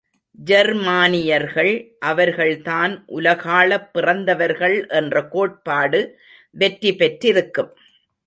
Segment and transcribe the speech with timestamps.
[0.45, 1.97] ஜெர்மானியர்கள்
[1.99, 6.19] அவர்கள்தான் உலகாளப் பிறந்தவர்கள் என்ற கோட்பாடு
[6.51, 7.75] வெற்றிபெற்றிருக்கும்.